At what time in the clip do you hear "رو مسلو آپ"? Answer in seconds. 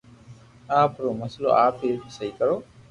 1.01-1.75